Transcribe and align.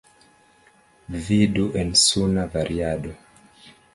Vidu 1.27 1.67
en 1.83 1.93
suna 2.05 2.47
variado. 2.57 3.15